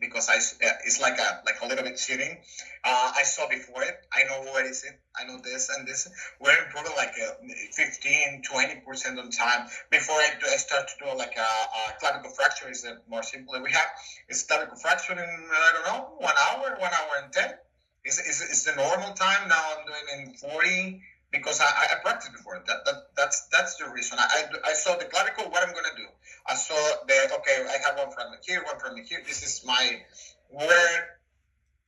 because 0.00 0.28
I 0.28 0.36
it's 0.36 1.00
like 1.00 1.18
a 1.18 1.42
like 1.44 1.60
a 1.62 1.66
little 1.66 1.84
bit 1.84 1.96
cheating. 1.96 2.38
Uh, 2.84 3.12
I 3.16 3.22
saw 3.22 3.48
before 3.48 3.82
it. 3.82 3.96
I 4.12 4.22
know 4.24 4.50
where 4.52 4.64
is 4.64 4.84
it. 4.84 4.98
I 5.18 5.24
know 5.24 5.38
this 5.42 5.68
and 5.68 5.86
this. 5.86 6.08
We're 6.40 6.56
improving 6.64 6.92
like 6.96 7.14
a 7.18 7.36
15, 7.72 8.42
20 8.42 8.80
percent 8.86 9.18
on 9.18 9.30
time 9.30 9.68
before 9.90 10.16
I, 10.16 10.30
do, 10.40 10.46
I 10.46 10.56
start 10.56 10.88
to 10.88 11.04
do 11.04 11.18
like 11.18 11.36
a, 11.36 11.40
a 11.40 11.98
clavicle 12.00 12.30
fracture. 12.30 12.70
Is 12.70 12.84
it 12.84 12.96
more 13.08 13.22
simple? 13.22 13.54
We 13.62 13.72
have 13.72 13.88
it's 14.28 14.42
clavicle 14.44 14.78
fracture 14.78 15.12
in 15.12 15.18
I 15.18 15.72
don't 15.74 15.86
know 15.86 16.16
one 16.18 16.34
hour, 16.48 16.76
one 16.78 16.92
hour 16.92 17.22
and 17.22 17.32
ten. 17.32 17.50
Is 18.04 18.18
is 18.18 18.40
is 18.40 18.64
the 18.64 18.74
normal 18.76 19.12
time 19.14 19.48
now? 19.48 19.74
I'm 19.76 19.86
doing 19.86 20.28
in 20.28 20.34
40 20.34 21.02
because 21.30 21.60
I, 21.60 21.66
I 21.66 22.00
practiced 22.02 22.32
before. 22.32 22.62
That, 22.66 22.84
that 22.84 22.94
that's 23.16 23.48
that's 23.48 23.76
the 23.76 23.90
reason. 23.90 24.18
I, 24.18 24.24
I, 24.24 24.70
I 24.70 24.72
saw 24.74 24.96
the 24.96 25.04
clavicle. 25.04 25.50
What 25.50 25.62
I'm 25.66 25.74
gonna 25.74 25.96
do? 25.96 26.06
I 26.46 26.54
saw 26.54 26.74
that. 27.06 27.32
Okay, 27.38 27.66
I 27.68 27.76
have 27.86 27.98
one 27.98 28.10
from 28.10 28.32
here, 28.46 28.62
one 28.64 28.78
from 28.78 28.96
here. 29.04 29.22
This 29.26 29.42
is 29.42 29.64
my 29.66 30.00
where 30.50 31.18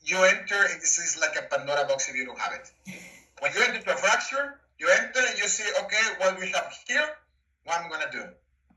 you 0.04 0.16
enter. 0.24 0.60
This 0.80 0.98
is 0.98 1.18
like 1.20 1.36
a 1.36 1.48
Pandora 1.48 1.86
box 1.86 2.08
if 2.08 2.16
you 2.16 2.26
don't 2.26 2.38
have 2.38 2.52
it. 2.52 2.70
When 3.40 3.52
you 3.54 3.62
enter 3.62 3.80
to 3.80 3.94
a 3.94 3.96
fracture, 3.96 4.60
you 4.78 4.88
enter 4.88 5.20
and 5.20 5.38
you 5.38 5.48
see. 5.48 5.68
Okay, 5.84 6.04
what 6.18 6.38
we 6.38 6.50
have 6.52 6.72
here. 6.86 7.08
What 7.64 7.80
I'm 7.80 7.90
gonna 7.90 8.10
do? 8.12 8.24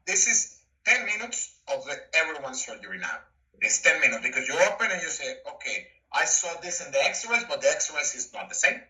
This 0.06 0.28
is 0.28 0.60
10 0.86 1.06
minutes 1.06 1.56
of 1.74 1.86
the 1.86 1.96
everyone's 2.14 2.64
surgery 2.66 3.00
now. 3.00 3.20
It's 3.62 3.82
10 3.82 4.02
minutes 4.02 4.22
because 4.24 4.48
you 4.48 4.56
open 4.56 4.92
and 4.92 5.02
you 5.02 5.08
say, 5.08 5.36
okay, 5.56 5.88
I 6.12 6.26
saw 6.26 6.50
this 6.62 6.86
in 6.86 6.92
the 6.92 7.02
X-rays, 7.04 7.46
but 7.48 7.62
the 7.62 7.70
X-rays 7.70 8.16
is 8.16 8.34
not 8.34 8.50
the 8.50 8.56
same. 8.56 8.82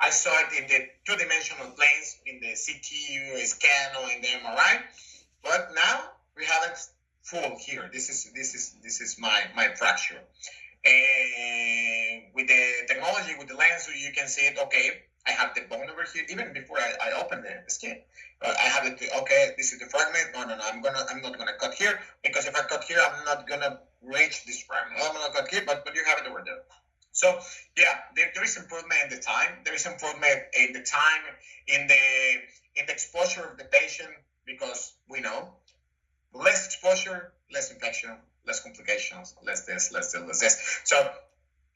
I 0.00 0.10
saw 0.10 0.30
it 0.30 0.52
in 0.56 0.68
the 0.68 0.86
two-dimensional 1.06 1.72
planes 1.72 2.20
in 2.24 2.40
the 2.40 2.54
CT 2.54 3.46
scan 3.46 3.96
or 4.00 4.10
in 4.10 4.22
the 4.22 4.28
MRI, 4.28 4.82
but 5.42 5.74
now 5.74 6.02
we 6.36 6.44
have 6.44 6.62
it 6.70 6.78
full 7.22 7.56
here. 7.58 7.90
This 7.92 8.08
is 8.08 8.30
this 8.32 8.54
is 8.54 8.74
this 8.82 9.00
is 9.00 9.18
my 9.18 9.42
my 9.56 9.74
fracture, 9.74 10.22
and 10.84 12.22
with 12.32 12.46
the 12.46 12.86
technology 12.86 13.34
with 13.38 13.48
the 13.48 13.56
lens, 13.56 13.88
you 13.92 14.12
can 14.12 14.28
see 14.28 14.42
it. 14.42 14.56
Okay, 14.56 15.02
I 15.26 15.32
have 15.32 15.54
the 15.54 15.62
bone 15.62 15.90
over 15.90 16.04
here. 16.12 16.24
Even 16.30 16.52
before 16.52 16.78
I, 16.78 16.94
I 17.02 17.20
open 17.20 17.42
the, 17.42 17.70
skin, 17.70 17.98
I 18.40 18.68
have 18.74 18.86
it. 18.86 19.02
Okay, 19.20 19.50
this 19.56 19.72
is 19.72 19.80
the 19.80 19.86
fragment. 19.86 20.28
No, 20.32 20.44
no, 20.44 20.56
no. 20.56 20.62
I'm 20.62 20.80
gonna 20.80 21.04
I'm 21.10 21.20
not 21.20 21.36
gonna 21.36 21.58
cut 21.58 21.74
here 21.74 21.98
because 22.22 22.46
if 22.46 22.54
I 22.54 22.62
cut 22.62 22.84
here, 22.84 23.00
I'm 23.00 23.24
not 23.24 23.48
gonna 23.48 23.80
reach 24.00 24.44
this 24.46 24.62
fragment. 24.62 25.02
I'm 25.02 25.12
gonna 25.12 25.32
cut 25.32 25.48
here, 25.50 25.64
but 25.66 25.84
but 25.84 25.94
you 25.94 26.04
have 26.04 26.18
it 26.18 26.26
over 26.30 26.42
there. 26.44 26.62
So 27.18 27.36
yeah, 27.76 27.98
there, 28.14 28.30
there 28.32 28.44
is 28.44 28.56
improvement 28.56 29.00
in 29.02 29.10
the 29.10 29.20
time. 29.20 29.50
There 29.64 29.74
is 29.74 29.84
improvement 29.86 30.38
in 30.56 30.72
the 30.72 30.82
time 30.82 31.22
in 31.66 31.88
the 31.88 32.02
in 32.76 32.86
the 32.86 32.92
exposure 32.92 33.42
of 33.42 33.56
the 33.58 33.64
patient 33.64 34.14
because 34.46 34.92
we 35.08 35.18
know 35.20 35.50
less 36.32 36.66
exposure, 36.66 37.32
less 37.50 37.72
infection, 37.72 38.14
less 38.46 38.60
complications, 38.62 39.34
less 39.42 39.66
this, 39.66 39.90
less 39.90 40.12
this, 40.12 40.22
less 40.28 40.38
this. 40.38 40.80
So 40.84 41.10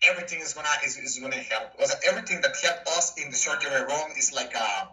everything 0.02 0.40
is 0.42 0.54
gonna 0.54 0.76
is, 0.84 0.96
is 0.96 1.18
gonna 1.18 1.34
help. 1.52 1.72
Because 1.72 1.96
everything 2.06 2.40
that 2.42 2.54
helped 2.62 2.86
us 2.86 3.18
in 3.20 3.30
the 3.30 3.36
surgery 3.36 3.82
room 3.82 4.12
is 4.16 4.32
like 4.32 4.54
a 4.54 4.90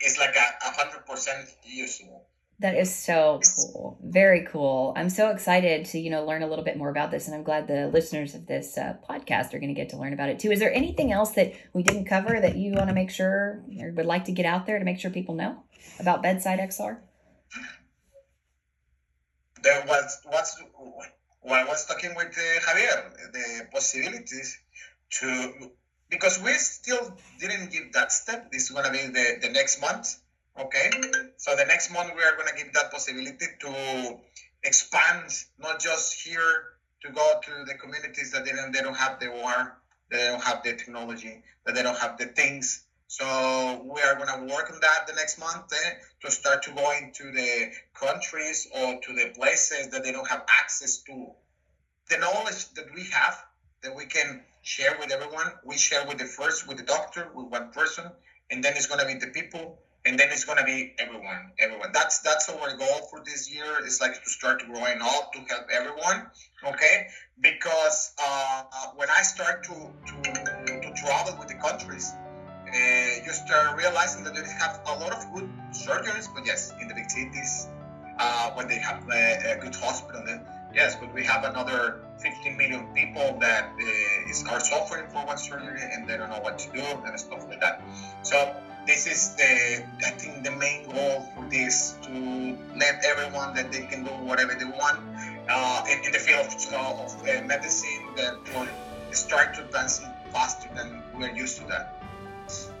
is 0.00 0.16
like 0.16 0.34
a 0.34 0.70
hundred 0.80 1.04
percent 1.04 1.46
useful. 1.62 2.26
That 2.60 2.76
is 2.76 2.92
so 2.92 3.40
cool. 3.56 3.98
Very 4.02 4.44
cool. 4.44 4.92
I'm 4.96 5.10
so 5.10 5.30
excited 5.30 5.86
to, 5.86 5.98
you 5.98 6.10
know, 6.10 6.24
learn 6.24 6.42
a 6.42 6.48
little 6.48 6.64
bit 6.64 6.76
more 6.76 6.90
about 6.90 7.12
this 7.12 7.26
and 7.26 7.36
I'm 7.36 7.44
glad 7.44 7.68
the 7.68 7.86
listeners 7.86 8.34
of 8.34 8.46
this 8.46 8.76
uh, 8.76 8.96
podcast 9.08 9.54
are 9.54 9.60
going 9.60 9.72
to 9.72 9.80
get 9.80 9.90
to 9.90 9.96
learn 9.96 10.12
about 10.12 10.28
it 10.28 10.40
too. 10.40 10.50
Is 10.50 10.58
there 10.58 10.72
anything 10.72 11.12
else 11.12 11.32
that 11.32 11.52
we 11.72 11.84
didn't 11.84 12.06
cover 12.06 12.40
that 12.40 12.56
you 12.56 12.72
want 12.72 12.88
to 12.88 12.94
make 12.94 13.10
sure 13.10 13.62
or 13.80 13.92
would 13.92 14.06
like 14.06 14.24
to 14.24 14.32
get 14.32 14.44
out 14.44 14.66
there 14.66 14.80
to 14.80 14.84
make 14.84 14.98
sure 14.98 15.10
people 15.10 15.36
know? 15.36 15.62
about 15.98 16.22
bedside 16.22 16.58
XR? 16.60 16.98
There 19.62 19.84
was 19.86 20.20
what's 20.24 20.62
when 21.40 21.58
I 21.58 21.64
was 21.64 21.86
talking 21.86 22.14
with 22.14 22.28
uh, 22.28 22.60
Javier, 22.60 23.32
the 23.32 23.66
possibilities 23.72 24.58
to 25.18 25.70
because 26.08 26.40
we 26.42 26.52
still 26.52 27.16
didn't 27.40 27.70
give 27.72 27.92
that 27.92 28.12
step. 28.12 28.50
This 28.52 28.64
is 28.64 28.70
gonna 28.70 28.92
be 28.92 28.98
the, 28.98 29.38
the 29.42 29.48
next 29.48 29.80
month. 29.80 30.16
Okay, 30.58 30.90
so 31.38 31.54
the 31.54 31.64
next 31.64 31.90
month 31.92 32.10
we 32.16 32.22
are 32.22 32.36
gonna 32.36 32.56
give 32.56 32.72
that 32.74 32.90
possibility 32.90 33.46
to 33.60 34.18
expand, 34.64 35.30
not 35.58 35.80
just 35.80 36.20
here 36.20 36.64
to 37.02 37.10
go 37.10 37.40
to 37.44 37.64
the 37.64 37.74
communities 37.74 38.32
that 38.32 38.44
they 38.44 38.50
don't, 38.50 38.72
they 38.72 38.80
don't 38.80 38.96
have 38.96 39.20
the 39.20 39.30
war, 39.30 39.78
they 40.10 40.18
don't 40.18 40.42
have 40.42 40.64
the 40.64 40.74
technology, 40.74 41.42
that 41.64 41.76
they 41.76 41.82
don't 41.82 41.96
have 41.96 42.18
the 42.18 42.26
things. 42.26 42.84
So 43.06 43.24
we 43.84 44.02
are 44.02 44.16
going 44.16 44.28
to 44.28 44.52
work 44.52 44.70
on 44.70 44.80
that 44.80 45.06
the 45.06 45.14
next 45.14 45.38
month 45.38 45.72
eh, 45.72 45.90
to 46.22 46.30
start 46.30 46.64
to 46.64 46.72
go 46.72 46.90
into 46.90 47.30
the 47.30 47.70
countries 47.94 48.66
or 48.74 49.00
to 49.00 49.12
the 49.14 49.32
places 49.34 49.88
that 49.90 50.02
they 50.02 50.10
don't 50.12 50.28
have 50.28 50.44
access 50.60 50.98
to 51.04 51.30
the 52.10 52.18
knowledge 52.18 52.68
that 52.74 52.92
we 52.94 53.04
have 53.12 53.42
that 53.82 53.94
we 53.94 54.06
can 54.06 54.42
share 54.62 54.96
with 54.98 55.12
everyone. 55.12 55.52
We 55.64 55.78
share 55.78 56.04
with 56.04 56.18
the 56.18 56.24
first 56.24 56.66
with 56.66 56.78
the 56.78 56.82
doctor, 56.82 57.30
with 57.32 57.46
one 57.46 57.70
person, 57.70 58.10
and 58.50 58.62
then 58.62 58.74
it's 58.76 58.86
going 58.86 59.00
to 59.00 59.06
be 59.06 59.14
the 59.14 59.28
people 59.28 59.78
and 60.08 60.18
then 60.18 60.28
it's 60.32 60.44
going 60.44 60.58
to 60.58 60.64
be 60.64 60.94
everyone 60.98 61.52
everyone. 61.58 61.90
That's 61.92 62.20
that's 62.20 62.48
our 62.48 62.76
goal 62.76 62.98
for 63.10 63.22
this 63.24 63.52
year 63.52 63.84
is 63.86 64.00
like 64.00 64.24
to 64.24 64.30
start 64.30 64.64
growing 64.66 65.00
up 65.02 65.32
to 65.34 65.40
help 65.48 65.66
everyone 65.70 66.26
okay? 66.64 67.06
Because 67.40 68.12
uh, 68.18 68.62
when 68.96 69.08
i 69.10 69.22
start 69.22 69.64
to, 69.64 69.74
to 70.08 70.80
to 70.84 70.92
travel 70.96 71.36
with 71.38 71.48
the 71.48 71.54
countries 71.54 72.12
uh, 72.12 73.24
you 73.24 73.32
start 73.32 73.76
realizing 73.76 74.24
that 74.24 74.34
they 74.34 74.42
have 74.64 74.80
a 74.86 74.94
lot 74.98 75.12
of 75.12 75.22
good 75.34 75.48
surgeons 75.72 76.28
but 76.34 76.44
yes 76.44 76.72
in 76.80 76.88
the 76.88 76.94
big 76.94 77.10
cities 77.10 77.68
uh, 78.18 78.50
when 78.52 78.66
they 78.66 78.78
have 78.78 79.02
a, 79.12 79.52
a 79.52 79.56
good 79.60 79.74
hospital 79.74 80.22
then 80.26 80.44
yes 80.74 80.96
but 80.96 81.12
we 81.14 81.22
have 81.24 81.44
another 81.44 82.00
15 82.18 82.56
million 82.56 82.86
people 82.94 83.38
that 83.40 83.70
uh, 83.80 84.30
is, 84.30 84.44
are 84.50 84.60
suffering 84.60 85.06
for 85.08 85.24
one 85.24 85.38
surgery 85.38 85.80
and 85.92 86.08
they 86.08 86.16
don't 86.16 86.30
know 86.30 86.40
what 86.40 86.58
to 86.58 86.72
do 86.72 86.82
and 87.06 87.20
stuff 87.20 87.46
like 87.48 87.60
that 87.60 87.80
this 88.98 89.06
is 89.06 89.36
the 89.36 90.06
I 90.06 90.10
think 90.10 90.42
the 90.42 90.50
main 90.50 90.84
goal 90.90 91.30
for 91.34 91.44
this 91.48 91.94
to 92.02 92.58
let 92.76 93.04
everyone 93.04 93.54
that 93.54 93.70
they 93.70 93.86
can 93.86 94.02
do 94.02 94.10
whatever 94.10 94.54
they 94.54 94.64
want 94.64 94.98
uh, 95.48 95.84
in, 95.88 96.04
in, 96.04 96.10
the 96.10 96.18
field 96.18 96.46
of, 96.46 96.74
of 96.74 97.22
uh, 97.22 97.46
medicine 97.46 98.02
that 98.16 98.34
will 98.52 98.66
start 99.12 99.54
to 99.54 99.64
advance 99.64 100.00
faster 100.32 100.68
than 100.74 101.00
we're 101.16 101.32
used 101.32 101.58
to 101.58 101.64
that. 101.68 102.02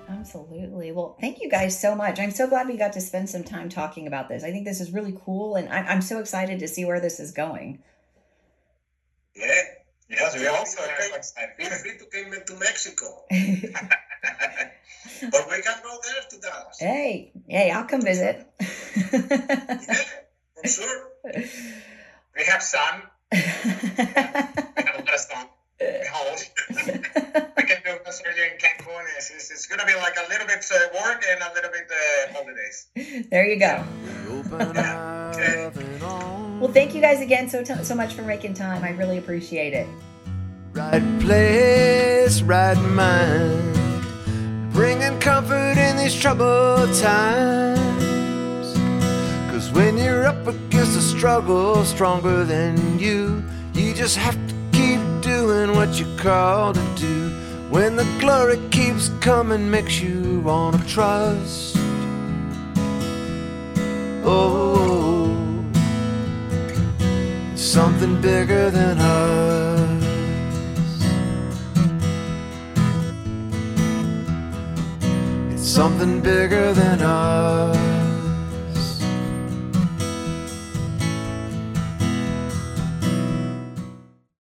Absolutely. 0.08 0.90
Well, 0.90 1.16
thank 1.20 1.40
you 1.40 1.48
guys 1.48 1.78
so 1.80 1.94
much. 1.94 2.18
I'm 2.18 2.32
so 2.32 2.48
glad 2.48 2.66
we 2.66 2.76
got 2.76 2.94
to 2.94 3.00
spend 3.00 3.30
some 3.30 3.44
time 3.44 3.68
talking 3.68 4.08
about 4.08 4.28
this. 4.28 4.42
I 4.42 4.50
think 4.50 4.64
this 4.64 4.80
is 4.80 4.90
really 4.90 5.16
cool, 5.24 5.54
and 5.54 5.68
I'm, 5.68 5.86
I'm 5.86 6.02
so 6.02 6.18
excited 6.18 6.58
to 6.58 6.66
see 6.66 6.84
where 6.84 7.00
this 7.00 7.20
is 7.20 7.30
going. 7.30 7.78
Yeah. 9.36 9.62
Yes, 10.10 10.36
we 10.36 10.46
also 10.46 10.82
are 10.82 11.16
excited. 11.16 11.50
Feel 11.58 11.70
free 11.70 11.98
to 11.98 12.06
come 12.06 12.32
to 12.46 12.54
Mexico. 12.56 13.24
but 15.30 15.46
we 15.50 15.62
can 15.62 15.78
go 15.82 15.98
there 16.02 16.22
to 16.30 16.38
Dallas. 16.40 16.78
Hey, 16.78 17.32
hey, 17.46 17.70
I'll 17.70 17.84
come 17.84 18.02
visit. 18.02 18.46
yeah, 18.58 18.66
for 20.54 20.68
sure. 20.68 21.08
We 21.24 22.44
have 22.44 22.62
sun. 22.62 23.02
we 23.32 23.38
have 23.38 25.04
less 25.06 25.28
sun. 25.28 25.46
We 25.80 27.64
can 27.64 27.82
do 27.84 27.98
a 28.04 28.12
surgery 28.12 28.50
in 28.52 28.58
Cancun. 28.58 29.04
It's, 29.16 29.30
it's, 29.30 29.50
it's 29.50 29.66
going 29.66 29.80
to 29.80 29.86
be 29.86 29.94
like 29.94 30.16
a 30.16 30.28
little 30.28 30.46
bit 30.46 30.64
uh, 30.72 31.04
work 31.04 31.24
and 31.28 31.40
a 31.42 31.54
little 31.54 31.70
bit 31.70 31.88
uh, 31.90 32.32
holidays. 32.32 32.88
There 33.30 33.46
you 33.46 33.58
go. 33.58 33.84
okay. 34.52 35.70
Well, 36.58 36.72
thank 36.72 36.92
you 36.92 37.00
guys 37.00 37.20
again 37.20 37.48
so 37.48 37.62
t- 37.62 37.84
so 37.84 37.94
much 37.94 38.14
for 38.14 38.22
making 38.22 38.54
time. 38.54 38.82
I 38.82 38.90
really 38.90 39.18
appreciate 39.18 39.74
it. 39.74 39.86
Right 40.72 41.20
place, 41.20 42.42
right 42.42 42.76
mind 42.76 43.87
bringing 44.78 45.18
comfort 45.18 45.76
in 45.76 45.96
these 45.96 46.14
troubled 46.14 46.94
times. 46.94 48.68
Cause 49.50 49.72
when 49.72 49.98
you're 49.98 50.24
up 50.24 50.46
against 50.46 50.96
a 50.96 51.00
struggle 51.00 51.84
stronger 51.84 52.44
than 52.44 52.96
you, 52.96 53.42
you 53.74 53.92
just 53.92 54.16
have 54.16 54.36
to 54.46 54.54
keep 54.70 55.00
doing 55.20 55.74
what 55.74 55.98
you're 55.98 56.16
called 56.16 56.76
to 56.76 56.94
do. 56.94 57.28
When 57.70 57.96
the 57.96 58.06
glory 58.20 58.60
keeps 58.70 59.08
coming, 59.20 59.68
makes 59.68 60.00
you 60.00 60.38
wanna 60.44 60.78
trust. 60.86 61.76
Oh, 64.22 65.34
something 67.56 68.20
bigger 68.20 68.70
than 68.70 68.98
us. 69.00 69.77
Something 75.68 76.22
bigger 76.22 76.72
than 76.72 77.02
us. 77.02 77.87